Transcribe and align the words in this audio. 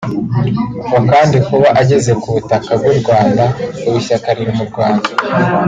ngo 0.87 0.97
kandi 1.11 1.37
kuba 1.47 1.69
ageze 1.81 2.11
ku 2.21 2.27
butaka 2.35 2.71
bw’u 2.79 2.95
Rwanda 2.99 3.43
ubu 3.85 3.97
ishyaka 4.01 4.27
riri 4.35 4.53
mu 4.57 4.65
Rwanda 4.69 5.07